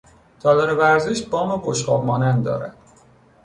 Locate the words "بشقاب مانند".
1.65-2.43